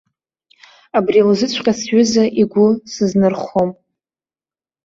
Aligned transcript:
Абри 0.97 1.21
лзыҵәҟьа 1.29 1.73
сҩыза 1.79 2.23
игәы 2.41 2.67
сызнырхом. 2.91 3.69